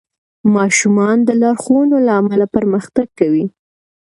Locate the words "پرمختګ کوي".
2.55-3.45